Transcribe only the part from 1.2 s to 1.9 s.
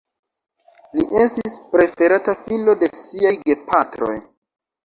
estis la